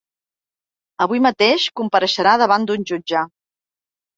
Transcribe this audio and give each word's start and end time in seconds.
Avui 1.05 1.21
mateix 1.27 1.65
compareixerà 1.81 2.33
davant 2.45 2.67
d’un 2.71 2.89
jutge. 2.93 3.25